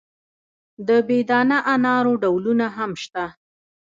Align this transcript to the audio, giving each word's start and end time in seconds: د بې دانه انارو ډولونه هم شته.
د 0.87 0.89
بې 1.07 1.19
دانه 1.29 1.57
انارو 1.73 2.13
ډولونه 2.21 2.67
هم 2.77 2.91
شته. 3.03 3.25